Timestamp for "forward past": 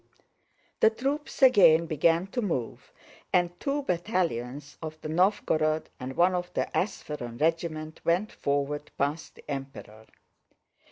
8.31-9.35